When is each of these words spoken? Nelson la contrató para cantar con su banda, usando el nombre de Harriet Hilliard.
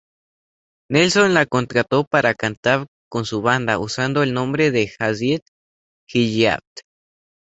Nelson 0.89 1.31
la 1.35 1.45
contrató 1.45 2.05
para 2.05 2.33
cantar 2.33 2.87
con 3.07 3.23
su 3.25 3.43
banda, 3.43 3.77
usando 3.77 4.23
el 4.23 4.33
nombre 4.33 4.71
de 4.71 4.91
Harriet 4.97 5.43
Hilliard. 6.07 6.63